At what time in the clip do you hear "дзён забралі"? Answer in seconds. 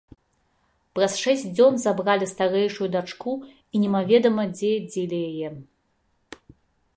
1.57-2.29